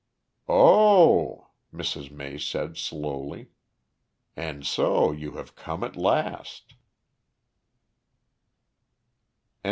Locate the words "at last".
5.83-6.73